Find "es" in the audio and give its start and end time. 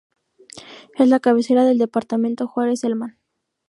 0.97-1.07